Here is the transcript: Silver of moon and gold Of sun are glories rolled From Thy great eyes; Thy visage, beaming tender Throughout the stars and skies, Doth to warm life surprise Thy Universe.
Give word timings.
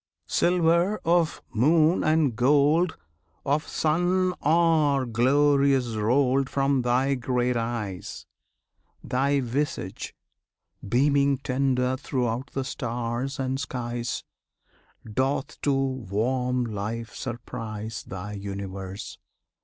Silver 0.25 0.97
of 1.05 1.43
moon 1.53 2.03
and 2.03 2.35
gold 2.35 2.97
Of 3.45 3.67
sun 3.67 4.33
are 4.41 5.05
glories 5.05 5.95
rolled 5.95 6.49
From 6.49 6.81
Thy 6.81 7.13
great 7.13 7.55
eyes; 7.55 8.25
Thy 9.03 9.41
visage, 9.41 10.15
beaming 10.89 11.37
tender 11.37 11.97
Throughout 11.97 12.47
the 12.53 12.63
stars 12.63 13.39
and 13.39 13.59
skies, 13.59 14.23
Doth 15.05 15.61
to 15.61 15.71
warm 15.71 16.65
life 16.65 17.13
surprise 17.13 18.01
Thy 18.01 18.33
Universe. 18.33 19.19